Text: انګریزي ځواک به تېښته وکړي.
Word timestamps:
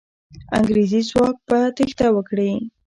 انګریزي 0.57 1.01
ځواک 1.09 1.37
به 1.47 1.59
تېښته 1.75 2.07
وکړي. 2.15 2.51